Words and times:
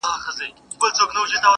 ګېډۍ- 0.23 0.47
ګېډۍ 0.81 1.03
ګلونه 1.09 1.19
وشيندله- 1.21 1.49